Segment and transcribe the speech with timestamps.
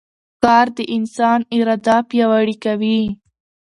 [0.43, 3.01] کار د انسان اراده پیاوړې کوي